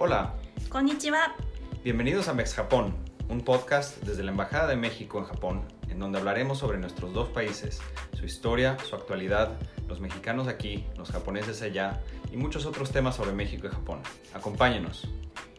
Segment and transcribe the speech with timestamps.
[0.00, 0.34] Hola,
[0.70, 1.36] こんにちは。
[1.84, 2.94] bienvenidos a Mex Japón,
[3.28, 7.28] un podcast desde la Embajada de México en Japón, en donde hablaremos sobre nuestros dos
[7.28, 7.80] países,
[8.14, 9.50] su historia, su actualidad,
[9.88, 12.02] los mexicanos aquí, los japoneses allá
[12.32, 14.00] y muchos otros temas sobre México y Japón.
[14.34, 15.08] Acompáñenos.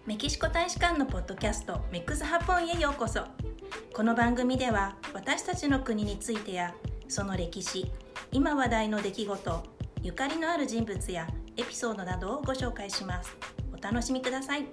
[0.06, 3.26] メキシコ大使館のポッドキャストメックスハポンへようこそ。
[3.94, 6.74] この番組では私たちの国についてや
[7.10, 7.92] その歴史、
[8.32, 9.64] 今話題の出来事、
[10.04, 11.28] ゆかりのある人物や
[11.58, 13.36] エピソードなどをご紹介します。
[13.82, 14.68] お楽しみください。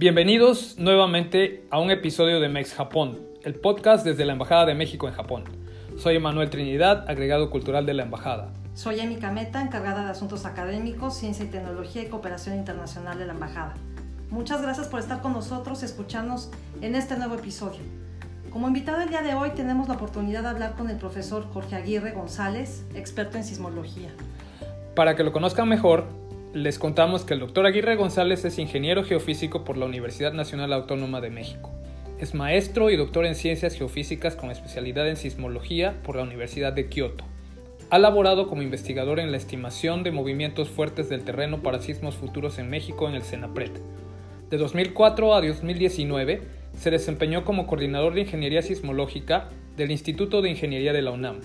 [0.00, 5.06] Bienvenidos nuevamente a un episodio de Mex Japón, el podcast desde la Embajada de México
[5.06, 5.44] en Japón.
[5.98, 8.50] Soy Emanuel Trinidad, agregado cultural de la Embajada.
[8.72, 13.34] Soy Emi Cameta, encargada de Asuntos Académicos, Ciencia y Tecnología y Cooperación Internacional de la
[13.34, 13.74] Embajada.
[14.30, 16.50] Muchas gracias por estar con nosotros y escucharnos
[16.80, 17.80] en este nuevo episodio.
[18.55, 21.75] Como invitado el día de hoy tenemos la oportunidad de hablar con el profesor Jorge
[21.75, 24.07] Aguirre González, experto en sismología.
[24.95, 26.05] Para que lo conozcan mejor,
[26.53, 31.19] les contamos que el doctor Aguirre González es ingeniero geofísico por la Universidad Nacional Autónoma
[31.19, 31.69] de México.
[32.17, 36.87] Es maestro y doctor en ciencias geofísicas con especialidad en sismología por la Universidad de
[36.87, 37.25] Kioto.
[37.89, 42.57] Ha laborado como investigador en la estimación de movimientos fuertes del terreno para sismos futuros
[42.57, 43.71] en México en el CENAPRED.
[44.49, 50.93] De 2004 a 2019 se desempeñó como coordinador de ingeniería sismológica del Instituto de Ingeniería
[50.93, 51.37] de la UNAM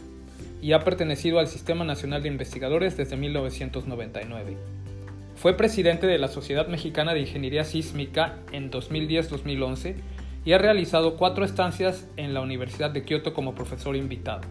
[0.63, 4.57] y ha pertenecido al Sistema Nacional de Investigadores desde 1999.
[5.37, 9.95] Fue presidente de la Sociedad Mexicana de Ingeniería Sísmica en 2010-2011
[10.45, 14.43] y ha realizado cuatro estancias en la Universidad de Kioto como profesor invitado.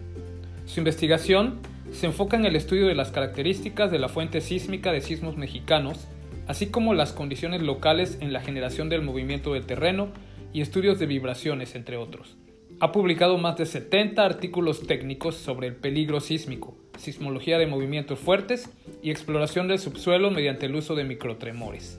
[0.66, 1.60] Su investigación
[1.92, 6.06] se enfoca en el estudio de las características de la fuente sísmica de sismos mexicanos,
[6.46, 10.08] así como las condiciones locales en la generación del movimiento del terreno
[10.52, 12.36] y estudios de vibraciones, entre otros.
[12.80, 18.70] Ha publicado más de 70 artículos técnicos sobre el peligro sísmico, sismología de movimientos fuertes
[19.02, 21.98] y exploración del subsuelo mediante el uso de microtremores.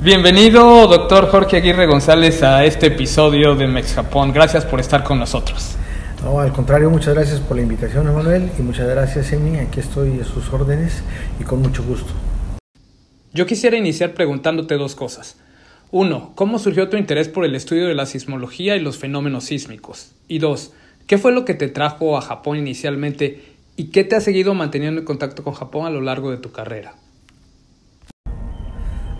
[0.00, 4.32] Bienvenido, doctor Jorge Aguirre González, a este episodio de Mex Japón.
[4.32, 5.76] Gracias por estar con nosotros.
[6.22, 9.58] No, al contrario, muchas gracias por la invitación, Emanuel, y muchas gracias, Emi.
[9.58, 11.02] Aquí estoy a sus órdenes
[11.40, 12.12] y con mucho gusto.
[13.34, 15.38] Yo quisiera iniciar preguntándote dos cosas.
[15.90, 20.14] Uno, ¿cómo surgió tu interés por el estudio de la sismología y los fenómenos sísmicos?
[20.28, 20.74] Y dos,
[21.06, 23.42] ¿qué fue lo que te trajo a Japón inicialmente
[23.76, 26.52] y qué te ha seguido manteniendo en contacto con Japón a lo largo de tu
[26.52, 26.94] carrera?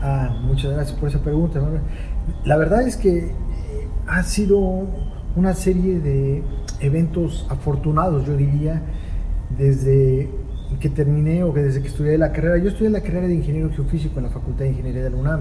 [0.03, 1.61] Ah, muchas gracias por esa pregunta.
[2.45, 3.33] La verdad es que eh,
[4.07, 4.89] ha sido
[5.37, 6.43] una serie de
[6.81, 8.83] eventos afortunados, yo diría,
[9.57, 10.29] desde
[10.81, 12.59] que terminé o que desde que estudié la carrera.
[12.59, 15.41] Yo estudié la carrera de ingeniero geofísico en la Facultad de Ingeniería de la UNAM.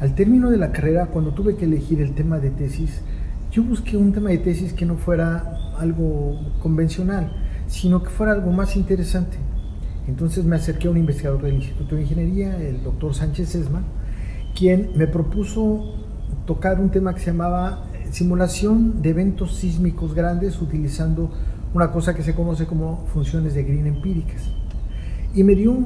[0.00, 3.02] Al término de la carrera, cuando tuve que elegir el tema de tesis,
[3.50, 7.32] yo busqué un tema de tesis que no fuera algo convencional,
[7.66, 9.38] sino que fuera algo más interesante.
[10.06, 13.82] Entonces me acerqué a un investigador del Instituto de Ingeniería, el doctor Sánchez Esma,
[14.54, 15.94] quien me propuso
[16.46, 21.30] tocar un tema que se llamaba simulación de eventos sísmicos grandes utilizando
[21.74, 24.50] una cosa que se conoce como funciones de Green empíricas.
[25.34, 25.76] Y me dio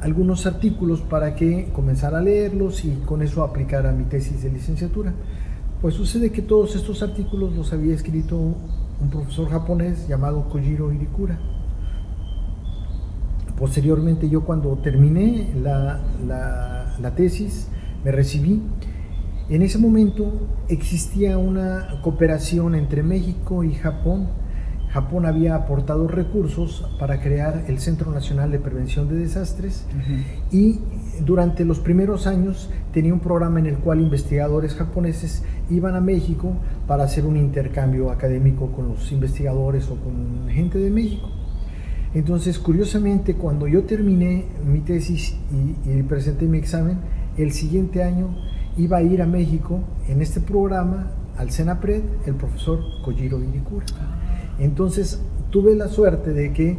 [0.00, 5.12] algunos artículos para que comenzara a leerlos y con eso aplicara mi tesis de licenciatura.
[5.80, 11.38] Pues sucede que todos estos artículos los había escrito un profesor japonés llamado Kojiro Hirikura.
[13.58, 17.68] Posteriormente yo cuando terminé la, la, la tesis,
[18.04, 18.62] me recibí,
[19.48, 20.32] en ese momento
[20.68, 24.28] existía una cooperación entre México y Japón.
[24.90, 30.54] Japón había aportado recursos para crear el Centro Nacional de Prevención de Desastres uh -huh.
[30.54, 30.80] y
[31.24, 36.54] durante los primeros años tenía un programa en el cual investigadores japoneses iban a México
[36.86, 41.28] para hacer un intercambio académico con los investigadores o con gente de México.
[42.14, 46.96] Entonces, curiosamente, cuando yo terminé mi tesis y, y, presenté mi examen,
[47.36, 48.34] el siguiente año
[48.78, 53.84] iba a ir a México en este programa al CENAPRED el profesor Kojiro Hirikura.
[54.58, 55.20] Entonces,
[55.50, 56.76] tuve la suerte de que,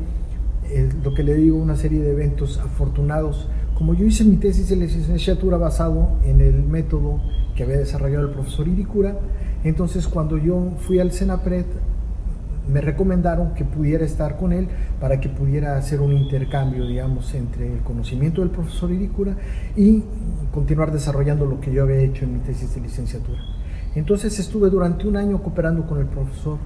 [0.69, 4.69] eh, lo que le digo, una serie de eventos afortunados, como yo hice mi tesis
[4.69, 7.21] de licenciatura basado en el método
[7.55, 9.17] que había desarrollado el profesor Hirikura,
[9.63, 11.65] entonces cuando yo fui al CENAPRED,
[12.69, 14.67] me recomendaron que pudiera estar con él
[14.99, 19.35] para que pudiera hacer un intercambio, digamos, entre el conocimiento del profesor Irikura
[19.75, 20.03] y
[20.53, 23.39] continuar desarrollando lo que yo había hecho en mi tesis de licenciatura.
[23.95, 26.59] Entonces estuve durante un año cooperando con el profesor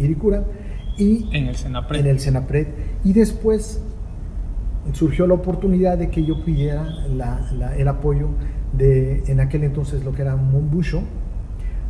[0.00, 0.44] Irikura
[0.96, 2.00] y en el Senapred.
[2.00, 2.66] En el Senapred.
[3.04, 3.82] Y después
[4.92, 6.86] surgió la oportunidad de que yo pidiera
[7.76, 8.30] el apoyo
[8.72, 11.02] de, en aquel entonces, lo que era Monbusho,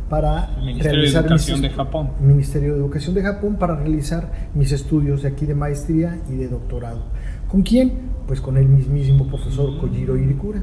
[0.09, 2.09] para realizar de Educación de Japón.
[2.19, 6.49] Ministerio de Educación de Japón para realizar mis estudios de aquí de maestría y de
[6.49, 7.03] doctorado.
[7.49, 7.93] ¿Con quién?
[8.27, 10.61] Pues con el mismísimo profesor Kojiro Irikura.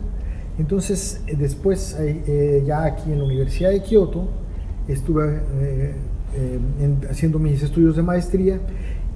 [0.58, 4.28] Entonces, eh, después, eh, ya aquí en la Universidad de Kioto,
[4.86, 5.94] estuve eh,
[7.10, 8.60] haciendo mis estudios de maestría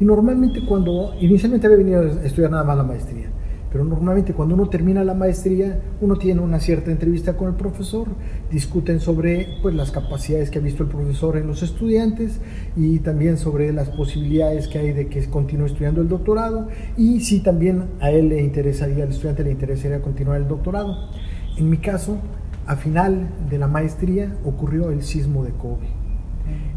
[0.00, 3.28] y normalmente cuando, inicialmente había venido a estudiar nada más la maestría,
[3.72, 8.08] pero normalmente cuando uno termina la maestría, uno tiene una cierta entrevista con el profesor,
[8.50, 12.38] discuten sobre pues, las capacidades que ha visto el profesor en los estudiantes
[12.76, 16.68] y también sobre las posibilidades que hay de que continúe estudiando el doctorado
[16.98, 21.08] y si también a él le interesaría, al estudiante le interesaría continuar el doctorado.
[21.56, 22.18] En mi caso,
[22.66, 26.01] a final de la maestría ocurrió el sismo de Kobe.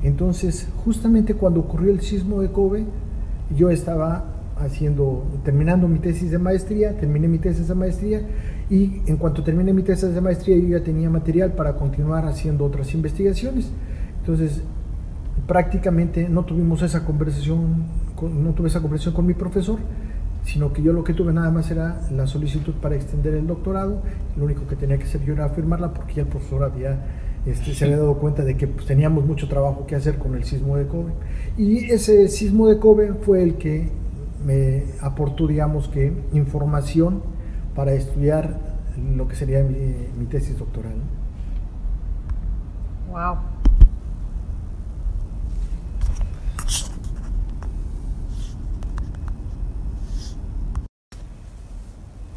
[0.06, 2.86] Entonces, justamente cuando ocurrió el sismo de Kobe,
[3.58, 4.26] yo estaba
[4.56, 8.22] haciendo, terminando mi tesis de maestría, terminé mi tesis de maestría
[8.70, 12.66] y en cuanto terminé mi tesis de maestría yo ya tenía material para continuar haciendo
[12.66, 13.72] otras investigaciones.
[14.20, 14.62] Entonces,
[15.48, 17.86] prácticamente no tuvimos esa conversación,
[18.22, 19.80] no tuve esa conversación con mi profesor,
[20.44, 24.04] sino que yo lo que tuve nada más era la solicitud para extender el doctorado,
[24.38, 27.00] lo único que tenía que hacer yo era firmarla porque ya el profesor había
[27.46, 30.46] este, se había dado cuenta de que pues, teníamos mucho trabajo que hacer con el
[30.46, 31.14] sismo de Kobe.
[31.58, 33.90] Y ese sismo de Kobe fue el que
[34.44, 37.22] me aportó, digamos que, información
[37.76, 38.60] para estudiar
[39.16, 40.96] lo que sería mi, tesis doctoral.
[43.10, 43.38] Wow.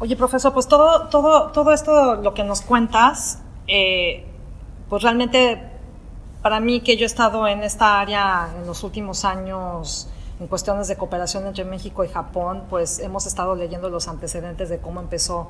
[0.01, 4.28] Oye, profesor, pues todo, todo, todo esto, lo que nos cuentas, eh,
[4.89, 5.61] pues realmente
[6.41, 10.09] para mí que yo he estado en esta área en los últimos años
[10.39, 14.79] en cuestiones de cooperación entre México y Japón, pues hemos estado leyendo los antecedentes de
[14.79, 15.49] cómo empezó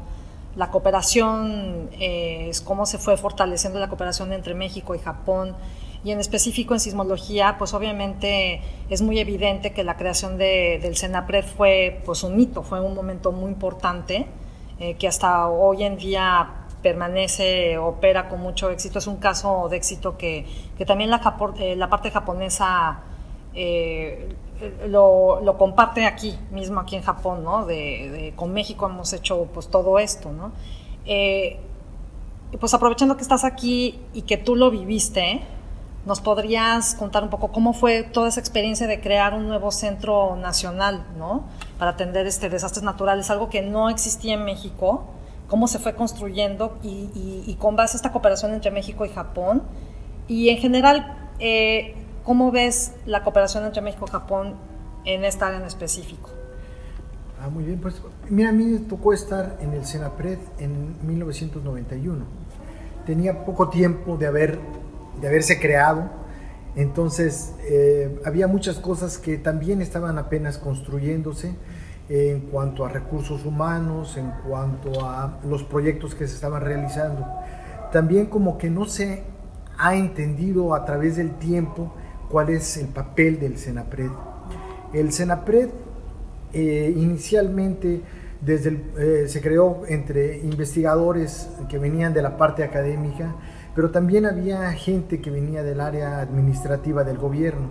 [0.55, 5.55] la cooperación, eh, cómo se fue fortaleciendo la cooperación entre México y Japón.
[6.03, 10.97] Y en específico en sismología, pues obviamente es muy evidente que la creación de, del
[10.97, 14.25] CENAPRED fue pues un hito, fue un momento muy importante
[14.79, 18.99] eh, que hasta hoy en día permanece, opera con mucho éxito.
[18.99, 20.45] Es un caso de éxito que,
[20.77, 21.21] que también la,
[21.59, 23.01] eh, la, parte japonesa
[23.53, 24.35] eh,
[24.87, 27.65] lo, lo, comparte aquí, mismo aquí en Japón, ¿no?
[27.65, 30.51] De, con México hemos hecho pues todo esto, ¿no?
[31.05, 31.59] Eh,
[32.59, 35.41] pues aprovechando que estás aquí y que tú lo viviste,
[36.05, 40.35] ¿nos podrías contar un poco cómo fue toda esa experiencia de crear un nuevo centro
[40.35, 41.43] nacional, ¿no?
[41.77, 45.05] Para atender este desastres naturales, algo que no existía en México
[45.49, 49.63] cómo se fue construyendo y, con base a esta cooperación entre México y Japón.
[50.27, 54.55] Y en general, eh, ¿cómo ves la cooperación entre México y Japón
[55.05, 56.29] en esta área en específico?
[57.41, 62.25] Ah, muy bien, pues mira, a mí me tocó estar en el Senapred en 1991.
[63.05, 64.59] Tenía poco tiempo de, haber,
[65.19, 66.09] de haberse creado,
[66.75, 71.55] entonces eh, había muchas cosas que también estaban apenas construyéndose
[72.09, 77.25] en cuanto a recursos humanos, en cuanto a los proyectos que se estaban realizando.
[77.91, 79.23] También como que no se
[79.77, 81.93] ha entendido a través del tiempo
[82.29, 84.09] cuál es el papel del SENAPRED.
[84.93, 85.69] El SENAPRED
[86.51, 88.01] eh, inicialmente
[88.41, 93.35] desde eh, se creó entre investigadores que venían de la parte académica,
[93.75, 97.69] pero también había gente que venía del área administrativa del gobierno.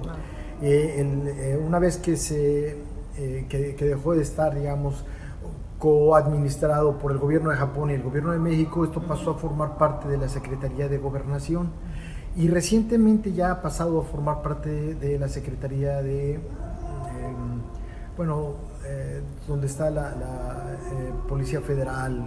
[0.62, 2.76] Eh, una vez que se
[3.20, 5.04] eh, que, dejó de estar, digamos,
[5.80, 9.76] coadministrado por el gobierno de Japón y el gobierno de México, esto pasó a formar
[9.76, 11.70] parte de la Secretaría de Gobernación
[12.37, 16.40] y recientemente ya ha pasado a formar parte de, la Secretaría de, em,
[18.16, 18.54] bueno,
[18.87, 22.22] eh, donde está la, eh, Policía Federal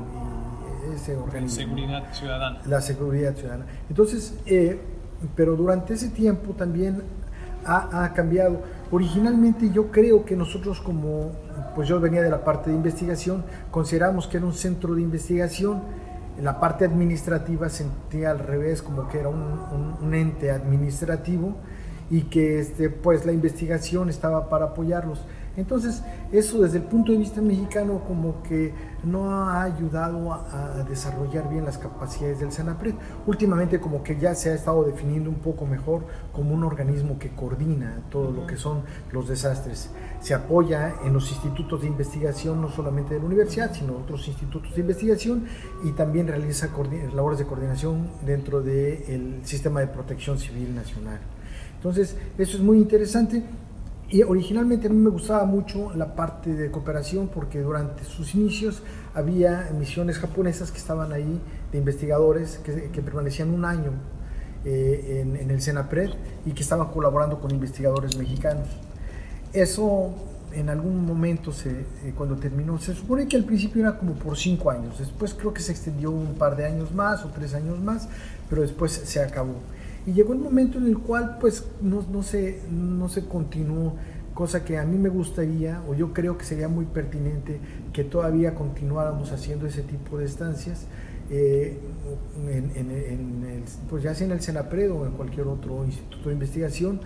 [0.89, 1.69] y ese organismo.
[1.69, 2.61] Seguridad Ciudadana.
[2.65, 3.65] La Seguridad Ciudadana.
[3.87, 4.33] Entonces,
[5.37, 7.01] pero durante ese tiempo también
[7.65, 8.59] ha, ha cambiado
[8.91, 11.31] Originalmente yo creo que nosotros como,
[11.75, 15.81] pues yo venía de la parte de investigación, consideramos que era un centro de investigación,
[16.41, 21.55] la parte administrativa sentía al revés, como que era un, ente administrativo
[22.09, 25.21] y que este, pues la investigación estaba para apoyarlos.
[25.57, 31.49] Entonces, eso desde el punto de vista mexicano como que no ha ayudado a, desarrollar
[31.49, 32.93] bien las capacidades del SENAPRED.
[33.27, 37.29] Últimamente como que ya se ha estado definiendo un poco mejor como un organismo que
[37.29, 38.81] coordina todo lo que son
[39.11, 39.89] los desastres.
[40.21, 44.73] Se apoya en los institutos de investigación, no solamente de la universidad, sino otros institutos
[44.75, 45.45] de investigación
[45.83, 46.69] y también realiza
[47.13, 51.19] labores de coordinación dentro del sistema de protección civil nacional.
[51.75, 53.43] Entonces, eso es muy interesante
[54.11, 58.83] y originalmente a mí me gustaba mucho la parte de cooperación porque durante sus inicios
[59.13, 61.39] había misiones japonesas que estaban ahí
[61.71, 63.91] de investigadores que, permanecían un año
[64.65, 66.09] eh, en, el Senapred
[66.45, 68.67] y que estaban colaborando con investigadores mexicanos.
[69.53, 70.13] Eso
[70.51, 74.37] en algún momento, se, eh, cuando terminó, se supone que al principio era como por
[74.37, 77.79] cinco años, después creo que se extendió un par de años más o tres años
[77.79, 78.09] más,
[78.49, 79.55] pero después se acabó.
[80.05, 83.95] Y llegó un momento en el cual pues no, no, se, no se continuó,
[84.33, 87.59] cosa que a mí me gustaría, o yo creo que sería muy pertinente
[87.93, 90.87] que todavía continuáramos haciendo ese tipo de estancias,
[91.29, 91.77] eh,
[92.49, 96.99] en, el, pues ya sea en el Senapred o en cualquier otro instituto de investigación,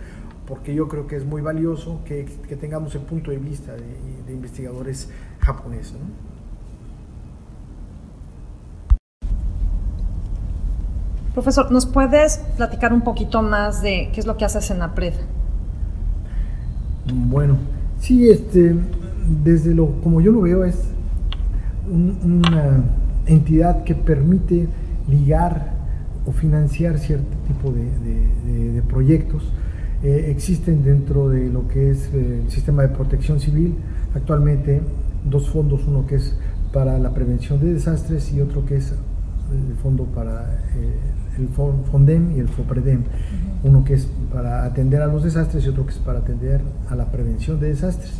[0.48, 2.24] porque yo creo que es muy valioso que,
[2.60, 5.10] tengamos el punto de vista de, investigadores
[5.40, 5.94] japoneses.
[11.36, 15.12] Profesor, ¿nos puedes platicar un poquito más de qué es lo que hace Senapred?
[17.14, 17.58] Bueno,
[18.00, 18.74] sí, este,
[19.44, 20.78] desde lo, como yo lo veo, es
[21.92, 22.86] una
[23.26, 24.70] entidad que permite
[25.10, 25.74] ligar
[26.26, 29.44] o financiar cierto tipo de, proyectos.
[30.04, 33.76] Eh, existen dentro de lo que es eh, el sistema de protección civil
[34.14, 34.82] actualmente
[35.26, 36.38] dos fondos, uno que es
[36.72, 40.94] para la prevención de desastres y otro que es el fondo para eh,
[41.38, 43.04] el FONDEM y el FOPREDEM,
[43.64, 46.96] uno que es para atender a los desastres y otro que es para atender a
[46.96, 48.14] la prevención de desastres.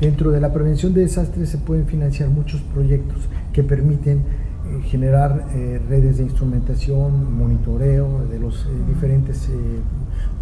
[0.00, 5.46] Dentro de la prevención de desastres se pueden financiar muchos proyectos que permiten eh, generar
[5.54, 9.48] eh, redes de instrumentación, monitoreo de los eh, diferentes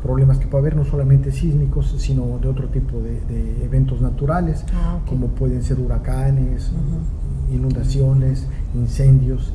[0.03, 4.99] problemas que puede haber, no solamente sísmicos, sino de otro tipo de, eventos naturales, ah,
[5.09, 6.71] como pueden ser huracanes,
[7.53, 9.53] inundaciones, incendios.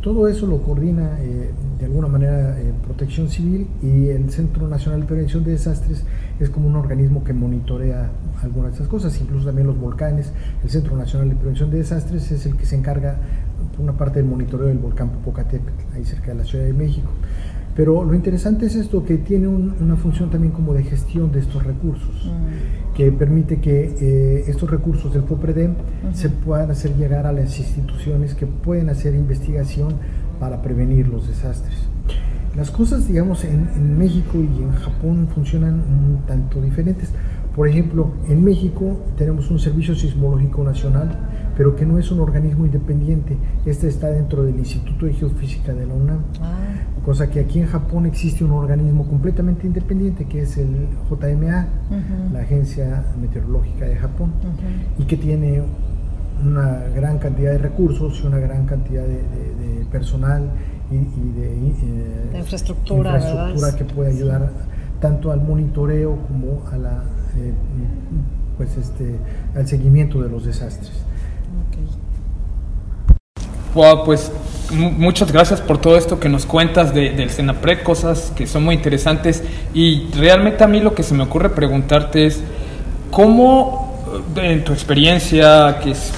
[0.00, 5.00] Todo eso lo coordina eh, de alguna manera eh, Protección Civil y el Centro Nacional
[5.00, 6.04] de Prevención de Desastres
[6.38, 8.08] es como un organismo que monitorea
[8.40, 10.32] algunas de esas cosas, incluso también los volcanes.
[10.62, 13.16] El Centro Nacional de Prevención de Desastres es el que se encarga
[13.76, 17.10] una parte del monitoreo del volcán Popocatépetl, ahí cerca de la Ciudad de México.
[17.78, 21.62] Pero lo interesante es esto, que tiene una función también como de gestión de estos
[21.62, 22.92] recursos, mm.
[22.96, 25.76] que permite que eh, estos recursos del FOPREDEM
[26.12, 29.94] se puedan hacer llegar a las instituciones que pueden hacer investigación
[30.40, 31.76] para prevenir los desastres.
[32.56, 37.10] Las cosas, digamos, en, en México y en Japón funcionan un tanto diferentes.
[37.54, 41.16] Por ejemplo, en México tenemos un Servicio Sismológico Nacional,
[41.58, 43.36] pero que no es un organismo independiente.
[43.66, 46.22] Este está dentro del Instituto de Geofísica de la UNAM.
[46.40, 46.56] Ah.
[47.04, 51.66] Cosa que aquí en Japón existe un organismo completamente independiente que es el JMA,
[52.32, 54.32] la Agencia Meteorológica de Japón,
[54.98, 55.62] y que tiene
[56.44, 60.50] una gran cantidad de recursos y una gran cantidad de, personal
[60.92, 60.96] y,
[61.40, 64.52] de, eh, infraestructura, infraestructura que puede ayudar
[65.00, 67.02] tanto al monitoreo como a la,
[67.36, 67.52] eh,
[68.56, 69.16] pues este,
[69.56, 71.07] al seguimiento de los desastres.
[73.74, 74.32] Wow, pues
[74.70, 78.74] muchas gracias por todo esto que nos cuentas de, del Senapred, cosas que son muy
[78.74, 79.42] interesantes.
[79.74, 82.42] Y realmente a mí lo que se me ocurre preguntarte es,
[83.10, 86.12] ¿cómo, eh, en tu experiencia, que es,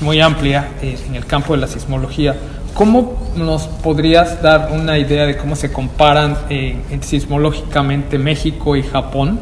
[0.00, 2.34] muy amplia eh, en el campo de la sismología,
[2.74, 9.38] ¿cómo nos podrías dar una idea de cómo se comparan eh, sismológicamente México y Japón?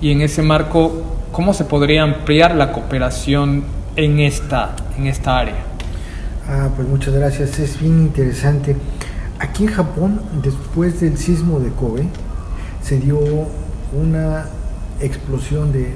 [0.00, 1.02] Y en ese marco,
[1.32, 3.64] ¿cómo se podría ampliar la cooperación
[3.96, 5.69] en esta, en esta área?
[6.52, 8.74] Ah, pues muchas gracias, es bien interesante.
[9.38, 12.08] Aquí en Japón, después del sismo de Kobe,
[12.82, 13.20] se dio
[13.92, 14.46] una
[14.98, 15.92] explosión de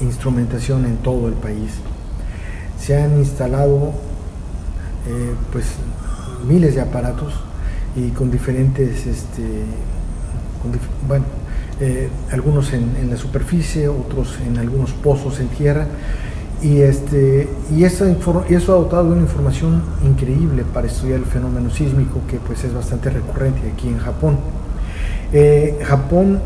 [0.00, 1.72] instrumentación en todo el país.
[2.80, 3.92] Se han instalado
[5.06, 5.66] eh, pues
[6.48, 7.34] miles de aparatos
[7.94, 9.42] y con diferentes, este,
[11.06, 11.26] bueno,
[11.80, 15.86] eh, algunos en, en la superficie, otros en algunos pozos en tierra
[16.64, 18.06] y, este, y eso,
[18.48, 22.72] eso ha dotado de una información increíble para estudiar el fenómeno sísmico que pues es
[22.72, 24.38] bastante recurrente aquí en Japón.
[25.30, 26.40] Eh, Japón,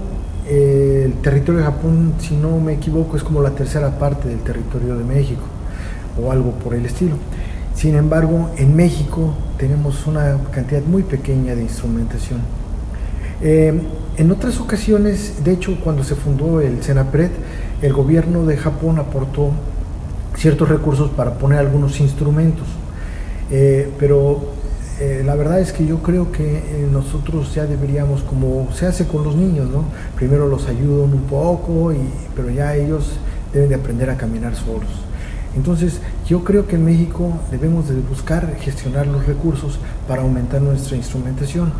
[0.48, 4.40] eh, el territorio de Japón, si no me equivoco, es como la tercera parte del
[4.40, 5.42] territorio de México
[6.20, 7.14] o algo por el estilo.
[7.76, 12.40] Sin embargo, en México tenemos una cantidad muy pequeña de instrumentación.
[13.40, 13.80] Eh,
[14.16, 17.30] en otras ocasiones, de hecho, cuando se fundó el Senapred,
[17.82, 19.52] el gobierno de Japón aportó
[20.38, 22.66] ciertos recursos para poner algunos instrumentos.
[23.50, 24.40] Eh, pero
[25.00, 29.06] eh, la verdad es que yo creo que eh, nosotros ya deberíamos, como se hace
[29.06, 29.84] con los niños, ¿no?
[30.16, 31.98] primero los ayudan un poco, y,
[32.34, 33.12] pero ya ellos
[33.52, 34.88] deben de aprender a caminar solos.
[35.56, 40.96] Entonces yo creo que en México debemos de buscar gestionar los recursos para aumentar nuestra
[40.96, 41.72] instrumentación.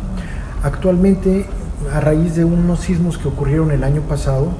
[0.63, 1.45] Actualmente,
[1.93, 4.51] a raíz de unos sismos que ocurrieron el año pasado,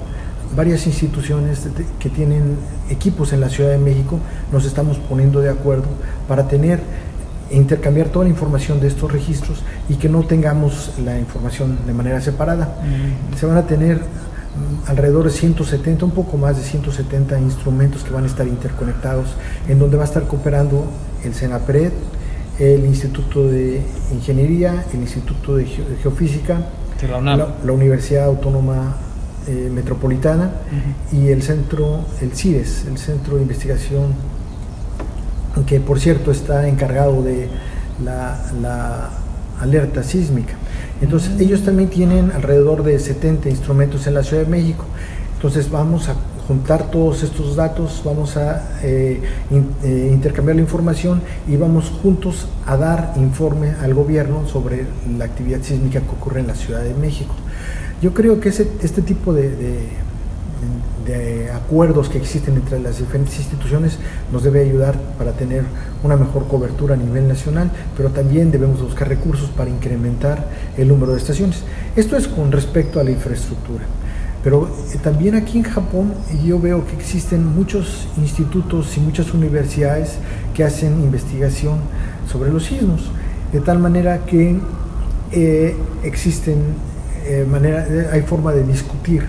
[0.55, 1.67] varias instituciones
[1.99, 2.57] que tienen
[2.89, 4.19] equipos en la Ciudad de México,
[4.51, 5.85] nos estamos poniendo de acuerdo
[6.27, 6.79] para tener
[7.49, 11.93] e intercambiar toda la información de estos registros y que no tengamos la información de
[11.93, 12.75] manera separada.
[13.39, 18.11] Se van a tener mm, alrededor de 170, un poco más de 170 instrumentos que
[18.11, 19.29] van a estar interconectados,
[19.67, 20.85] en donde va a estar cooperando
[21.23, 21.91] el SENAPRED,
[22.59, 23.81] el Instituto de
[24.13, 26.67] Ingeniería, el Instituto de Geofísica,
[27.07, 28.97] la, Universidad Autónoma
[29.49, 30.51] eh, Metropolitana
[31.11, 34.13] y el centro, el CIRES, el Centro de Investigación,
[35.65, 37.47] que por cierto está encargado de
[38.03, 39.09] la,
[39.59, 40.53] alerta sísmica.
[41.01, 44.85] Entonces ellos también tienen alrededor de 70 instrumentos en la Ciudad de México.
[45.35, 46.15] Entonces vamos a
[46.47, 49.19] juntar todos estos datos, vamos a eh,
[49.83, 54.85] eh, intercambiar la información y vamos juntos a dar informe al gobierno sobre
[55.17, 57.33] la actividad sísmica que ocurre en la Ciudad de México.
[58.01, 59.99] Yo creo que ese, este tipo de, de,
[61.53, 63.97] acuerdos que existen entre las diferentes instituciones
[64.31, 65.63] nos debe ayudar para tener
[66.03, 71.13] una mejor cobertura a nivel nacional, pero también debemos buscar recursos para incrementar el número
[71.13, 71.63] de estaciones.
[71.95, 73.83] Esto es con respecto a la infraestructura.
[74.43, 76.13] Pero eh, también aquí en Japón
[76.45, 80.13] yo veo que existen muchos institutos y muchas universidades
[80.53, 81.79] que hacen investigación
[82.31, 83.11] sobre los sismos,
[83.51, 84.57] de tal manera que
[85.31, 86.57] eh, existen
[87.29, 89.23] eh, manera, hay forma de discutir,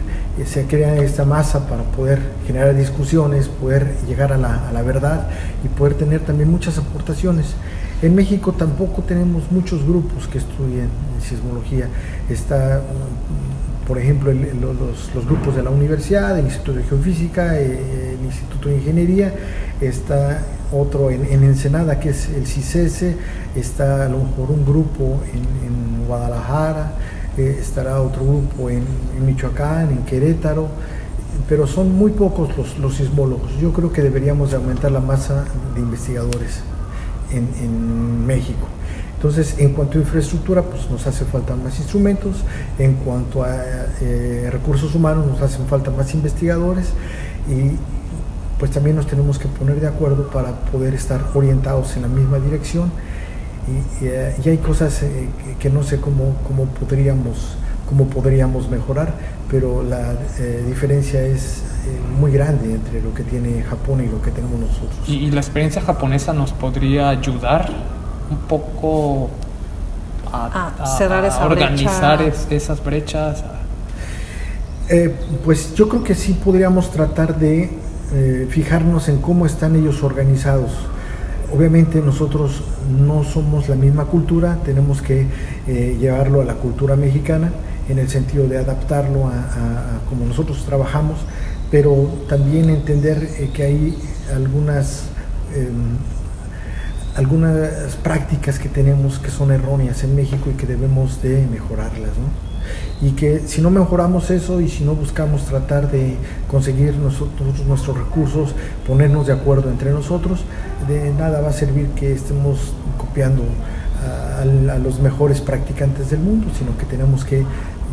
[0.46, 5.28] se crea esta masa para poder generar discusiones, poder llegar a la, verdad
[5.62, 7.54] y poder tener también muchas aportaciones.
[8.00, 10.88] En México tampoco tenemos muchos grupos que estudien
[11.20, 11.88] sismología.
[12.30, 12.80] Está
[13.90, 18.76] por ejemplo, los, grupos de la universidad, el Instituto de Geofísica, eh, el Instituto de
[18.76, 19.34] Ingeniería,
[19.80, 23.16] está otro en, Ensenada, que es el CICESE,
[23.56, 26.92] está a lo mejor un grupo en, Guadalajara,
[27.36, 28.84] eh, estará otro grupo en,
[29.24, 30.68] Michoacán, en Querétaro,
[31.48, 33.56] pero son muy pocos los, los sismólogos.
[33.60, 35.44] Yo creo que deberíamos aumentar la masa
[35.74, 36.60] de investigadores
[37.32, 38.66] en México.
[39.20, 42.36] Entonces, en cuanto a infraestructura, pues nos hace falta más instrumentos,
[42.78, 43.54] en cuanto a
[44.00, 46.86] eh, recursos humanos, nos hacen falta más investigadores
[47.46, 47.76] y
[48.58, 52.38] pues también nos tenemos que poner de acuerdo para poder estar orientados en la misma
[52.38, 52.90] dirección
[54.00, 55.28] y, eh, hay cosas eh,
[55.58, 57.56] que, no sé cómo, cómo, podríamos,
[57.88, 59.14] cómo podríamos mejorar,
[59.50, 60.14] pero la
[60.66, 61.62] diferencia es
[62.18, 65.08] muy grande entre lo que tiene Japón y lo que tenemos nosotros.
[65.08, 67.68] ¿Y la experiencia japonesa nos podría ayudar
[68.30, 69.30] un poco
[70.32, 73.42] a, cerrar esa organizar esas brechas?
[74.88, 77.70] Eh, pues yo creo que sí podríamos tratar de
[78.12, 80.72] eh, fijarnos en cómo están ellos organizados.
[81.52, 85.26] Obviamente nosotros no somos la misma cultura, tenemos que
[85.66, 87.52] eh, llevarlo a la cultura mexicana
[87.88, 91.18] en el sentido de adaptarlo a, como nosotros trabajamos,
[91.70, 91.92] pero
[92.28, 93.98] también entender que hay
[94.34, 95.04] algunas
[95.54, 95.98] em,
[97.16, 102.49] algunas prácticas que tenemos que son erróneas en México y que debemos de mejorarlas, ¿no?
[103.00, 106.16] Y que si no mejoramos eso y si no buscamos tratar de
[106.50, 108.54] conseguir nosotros nuestros recursos,
[108.86, 110.40] ponernos de acuerdo entre nosotros,
[110.86, 113.42] de nada va a servir que estemos copiando
[114.40, 114.44] a,
[114.78, 117.44] los mejores practicantes del mundo, sino que tenemos que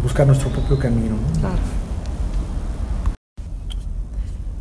[0.03, 1.15] buscar nuestro propio camino.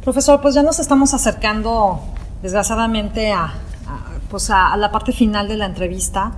[0.02, 2.00] Profesor, pues ya nos estamos acercando
[2.42, 3.54] desgraciadamente a,
[4.30, 6.32] pues a, la parte final de la entrevista,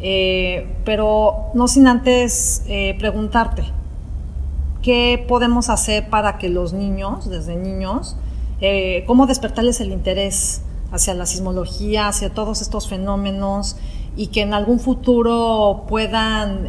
[0.00, 3.64] eh, pero no sin antes eh, preguntarte,
[4.82, 8.16] ¿qué podemos hacer para que los niños, desde niños,
[8.60, 13.76] eh, cómo despertarles el interés hacia la sismología, hacia todos estos fenómenos
[14.16, 16.68] y que en algún futuro puedan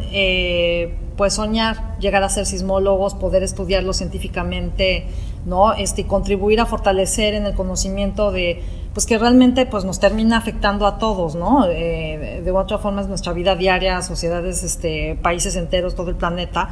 [1.16, 5.06] pues soñar llegar a ser sismólogos, poder estudiarlo científicamente,
[5.46, 5.72] ¿no?
[5.72, 8.62] Este, contribuir a fortalecer en el conocimiento de
[8.94, 11.66] pues que realmente pues nos termina afectando a todos, ¿no?
[11.66, 16.70] Eh, de otra forma es nuestra vida diaria, sociedades, este, países enteros, todo el planeta.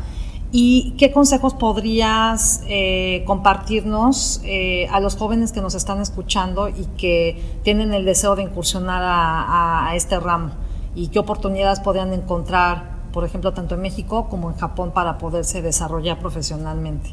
[0.52, 6.87] ¿Y qué consejos podrías eh, compartirnos eh, a los jóvenes que nos están escuchando y
[6.96, 10.52] que tienen el deseo de incursionar a, a, este ramo?
[10.94, 15.62] ¿Y qué oportunidades podrían encontrar, por ejemplo, tanto en México como en Japón para poderse
[15.62, 17.11] desarrollar profesionalmente?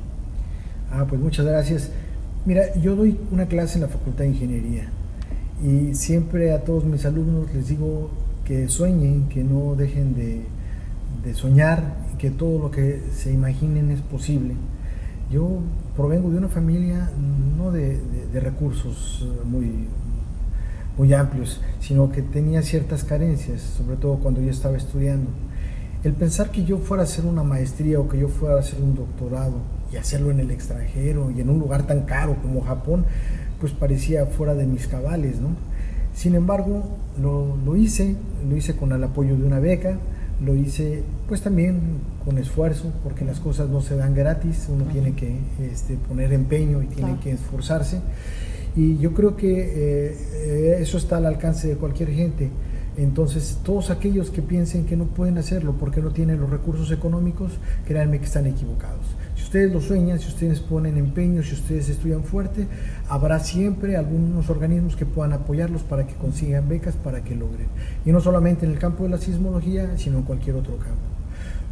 [0.92, 1.90] Ah, pues muchas gracias.
[2.46, 4.90] Mira, yo doy una clase en la Facultad de Ingeniería
[5.64, 8.10] y siempre a todos mis alumnos les digo
[8.44, 14.56] que sueñen, que no dejen de, soñar, que todo lo que se imaginen es posible.
[15.32, 15.60] Yo
[15.96, 17.10] provengo de una familia
[17.58, 18.02] no de,
[18.34, 19.88] recursos muy,
[20.98, 25.30] muy amplios, sino que tenía ciertas carencias, sobre todo cuando yo estaba estudiando.
[26.04, 28.82] el pensar que yo fuera a hacer una maestría o que yo fuera a hacer
[28.82, 29.62] un doctorado
[29.94, 33.06] y hacerlo en el extranjero y en un lugar tan caro como Japón,
[33.60, 35.50] pues parecía fuera de mis cabales, ¿no?
[36.16, 36.84] Sin embargo,
[37.22, 38.16] lo, lo hice,
[38.48, 39.98] lo hice con el apoyo de una beca,
[40.44, 41.80] lo hice pues también
[42.26, 46.82] con esfuerzo, porque las cosas no se dan gratis, uno tiene que este, poner empeño
[46.82, 48.00] y tiene que esforzarse.
[48.76, 52.50] Y yo creo que eh, eh, eso está al alcance de cualquier gente.
[52.98, 57.54] Entonces, todos aquellos que piensen que no pueden hacerlo porque no tienen los recursos económicos,
[57.88, 59.06] créanme que están equivocados.
[59.54, 62.66] Ustedes lo sueñan, si ustedes ponen empeño, si ustedes estudian fuerte,
[63.08, 67.68] habrá siempre algunos organismos que puedan apoyarlos para que consigan becas, para que logren.
[68.04, 71.04] Y no solamente en el campo de la sismología, sino en cualquier otro campo.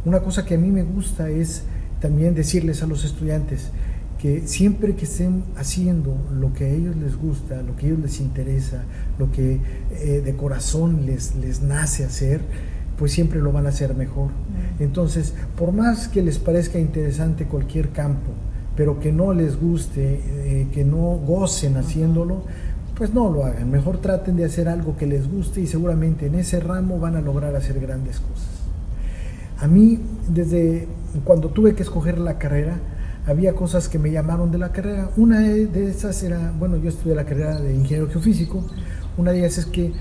[0.04, 1.64] Una cosa que a mí me gusta es
[1.98, 3.72] también decirles a los estudiantes,
[4.20, 8.00] que siempre que estén haciendo lo que a ellos les gusta, lo que a ellos
[8.02, 8.84] les interesa,
[9.18, 9.58] lo que
[9.90, 12.42] eh, de corazón les, les nace hacer,
[12.98, 14.30] pues siempre lo van a hacer mejor.
[14.78, 18.30] Entonces, por más que les parezca interesante cualquier campo,
[18.76, 22.42] pero que no les guste, eh, que no gocen haciéndolo,
[22.96, 23.70] pues no lo hagan.
[23.70, 27.20] Mejor traten de hacer algo que les guste y seguramente en ese ramo van a
[27.20, 28.48] lograr hacer grandes cosas.
[29.58, 30.88] A mí, desde
[31.24, 32.78] cuando tuve que escoger la carrera,
[33.26, 35.10] había cosas que me llamaron de la carrera.
[35.16, 38.64] Una de esas era, bueno, yo estudié la carrera de ingeniero geofísico,
[39.16, 39.92] una de ellas es que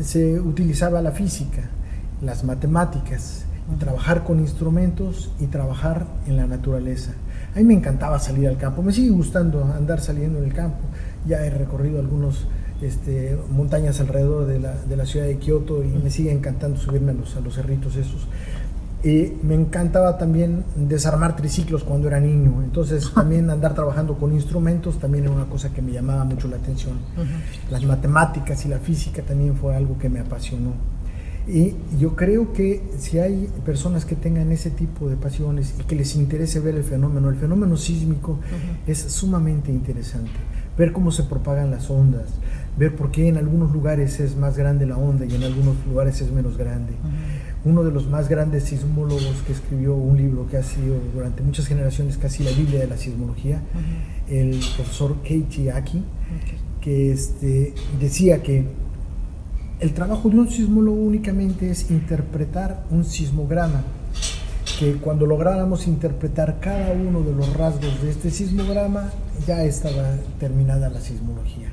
[0.00, 1.62] se utilizaba la física,
[2.22, 3.44] las matemáticas,
[3.78, 7.12] trabajar con instrumentos y trabajar en la naturaleza.
[7.54, 10.80] A mí me encantaba salir al campo, me sigue gustando andar saliendo en el campo.
[11.26, 12.46] Ya he recorrido algunas
[12.80, 17.12] este, montañas alrededor de la, de la, ciudad de Kioto y me sigue encantando subirme
[17.12, 18.26] a los, a los cerritos esos.
[19.04, 25.00] Y me encantaba también desarmar triciclos cuando era niño, entonces también andar trabajando con instrumentos
[25.00, 26.98] también era una cosa que me llamaba mucho la atención.
[27.68, 30.70] Las matemáticas y la física también fue algo que me apasionó.
[31.46, 35.96] Y yo creo que si hay personas que tengan ese tipo de pasiones y que
[35.96, 38.38] les interese ver el fenómeno, el fenómeno sísmico
[38.86, 40.30] es sumamente interesante.
[40.78, 42.30] Ver cómo se propagan las ondas,
[42.78, 46.20] ver por qué en algunos lugares es más grande la onda y en algunos lugares
[46.20, 46.92] es menos grande.
[47.64, 51.66] Uno de los más grandes sismólogos que escribió un libro que ha sido durante muchas
[51.66, 53.60] generaciones casi la Biblia de la sismología,
[54.30, 56.02] el profesor Keiichi Aki,
[56.80, 58.64] que este, decía que
[59.82, 63.82] el trabajo de un sismólogo únicamente es interpretar un sismograma,
[64.78, 69.10] que cuando lográramos interpretar cada uno de los rasgos de este sismograma,
[69.44, 71.72] ya estaba terminada la sismología.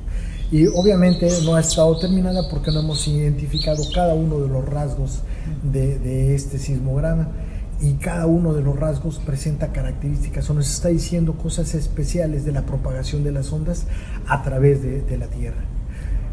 [0.52, 5.19] Y obviamente no ha estado terminada porque no hemos identificado cada uno de los rasgos
[5.62, 7.28] de, este sismograma
[7.80, 12.54] y cada uno de los rasgos presenta características o nos está diciendo cosas especiales de
[12.54, 13.86] la propagación de las ondas
[14.26, 15.62] a través de, de la Tierra.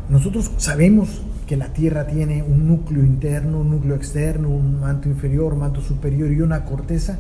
[0.08, 5.52] Nosotros sabemos que la Tierra tiene un núcleo interno, un núcleo externo, un manto inferior,
[5.54, 7.18] un manto superior y una corteza,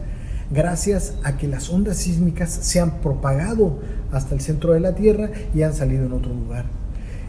[0.50, 3.78] gracias a que las ondas sísmicas se han propagado
[4.10, 6.64] hasta el centro de la Tierra y han salido en otro lugar.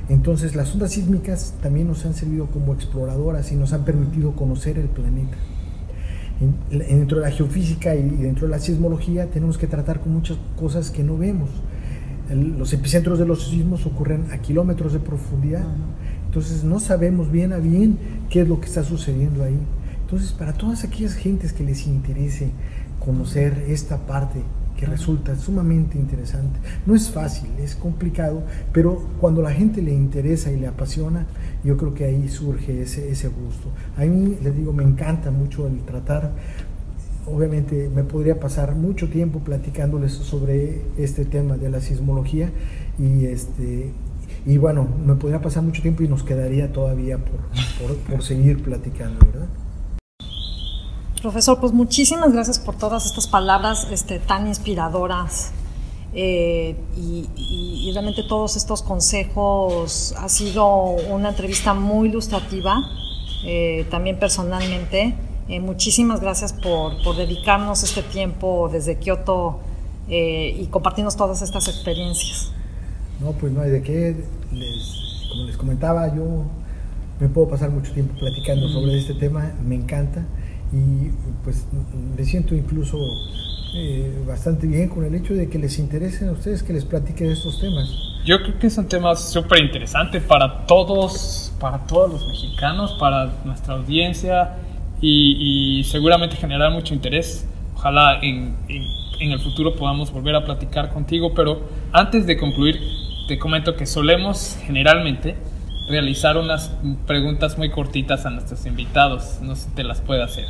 [0.10, 4.78] Entonces las ondas sísmicas también nos han servido como exploradoras y nos han permitido conocer
[4.80, 5.38] el planeta.
[6.70, 10.92] dentro de la geofísica y dentro de la sismología tenemos que tratar con muchas cosas
[10.92, 11.50] que no vemos.
[12.30, 15.66] los epicentros de los sismos ocurren a kilómetros de profundidad.
[16.38, 17.98] Entonces no sabemos bien a bien
[18.30, 19.58] qué es lo que está sucediendo ahí.
[20.02, 22.52] Entonces para todas aquellas gentes que les interese
[23.04, 24.44] conocer esta parte
[24.78, 26.60] que resulta sumamente interesante.
[26.86, 31.26] No es fácil, es complicado, pero cuando la gente le interesa y le apasiona,
[31.64, 33.70] yo creo que ahí surge ese, ese gusto.
[33.98, 36.34] A mí, les digo, me encanta mucho el tratar,
[37.26, 42.52] obviamente me podría pasar mucho tiempo platicándoles sobre este tema de la sismología
[43.00, 43.92] y este...
[44.48, 49.26] Y bueno, me podría pasar mucho tiempo y nos quedaría todavía por, por, seguir platicando,
[49.26, 49.48] ¿verdad?
[51.22, 55.52] Profesor, pues muchísimas gracias por todas estas palabras este, tan inspiradoras
[56.14, 60.16] eh, y, realmente todos estos consejos.
[60.18, 60.66] Ha sido
[61.10, 62.90] una entrevista muy ilustrativa,
[63.44, 65.14] eh, también personalmente.
[65.50, 69.60] Eh, muchísimas gracias por, por, dedicarnos este tiempo desde Kioto
[70.08, 72.54] y compartirnos todas estas experiencias.
[73.20, 74.16] No, pues no hay de qué.
[75.30, 76.46] como les comentaba, yo
[77.20, 80.26] me puedo pasar mucho tiempo platicando sobre este tema, me encanta
[80.72, 81.10] y
[81.44, 81.66] pues
[82.16, 82.98] me siento incluso
[83.74, 87.24] eh, bastante bien con el hecho de que les interesen a ustedes que les platique
[87.24, 87.90] de estos temas.
[88.26, 93.34] Yo creo que es un tema súper interesante para todos, para todos los mexicanos, para
[93.46, 94.56] nuestra audiencia
[95.00, 97.48] y, seguramente generar mucho interés.
[97.76, 98.84] Ojalá en, en,
[99.20, 101.62] en el futuro podamos volver a platicar contigo, pero
[101.94, 102.80] antes de concluir,
[103.28, 105.36] te comento que solemos generalmente
[105.90, 106.72] realizar unas
[107.06, 109.40] preguntas muy cortitas a nuestros invitados.
[109.42, 110.46] No sé si te las puedo hacer.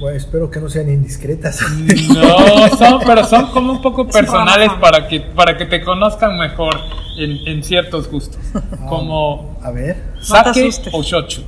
[0.00, 1.60] Bueno, espero que no sean indiscretas.
[2.08, 6.74] No, son, pero son como un poco personales para que, para que te conozcan mejor
[7.18, 8.40] en, en ciertos gustos.
[8.88, 11.42] Como A ver, sake o shochu,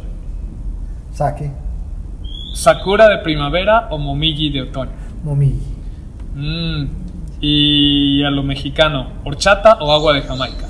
[1.13, 1.51] saque,
[2.55, 4.93] sakura de primavera o momiji de otoño.
[5.25, 5.55] momi,
[6.37, 6.87] Mm,
[7.47, 10.67] y a lo mexicano, horchata o agua de Jamaica.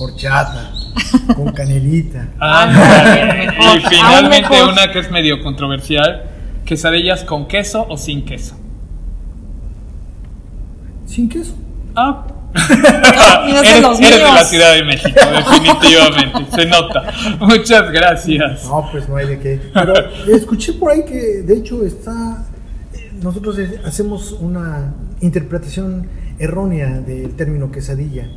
[0.00, 0.70] horchata,
[1.36, 2.28] con canelita.
[2.40, 3.46] Ándale.
[3.52, 6.22] mejor, y finalmente una que es medio controversial,
[6.64, 8.56] quesadillas con queso o sin queso.
[11.04, 11.54] Sin queso.
[11.94, 12.24] Ah.
[12.54, 17.04] de eres, los eres de la Ciudad de México, definitivamente, se nota.
[17.38, 18.64] Muchas gracias.
[18.64, 19.60] No, pues no hay de qué.
[19.74, 19.92] Pero
[20.34, 22.46] escuché por ahí que de hecho está.
[22.94, 26.06] eh, Nosotros eh, hacemos una interpretación
[26.38, 28.28] errónea del término quesadilla.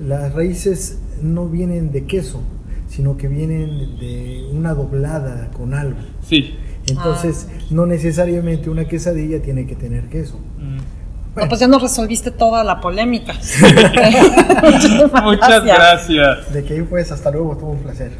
[0.00, 2.42] Las raíces no vienen de queso,
[2.88, 5.98] sino que vienen de una doblada con algo.
[6.26, 6.56] Sí.
[6.86, 10.38] Entonces, no necesariamente una quesadilla tiene que tener queso.
[10.58, 11.40] Mm.
[11.40, 13.32] No, pues ya nos resolviste toda la polémica.
[15.24, 16.52] Muchas gracias.
[16.52, 18.12] De que ahí pues, hasta luego, todo un placer.